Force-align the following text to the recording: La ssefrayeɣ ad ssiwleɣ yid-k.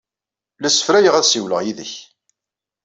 La 0.61 0.69
ssefrayeɣ 0.71 1.15
ad 1.15 1.25
ssiwleɣ 1.25 1.59
yid-k. 1.63 1.93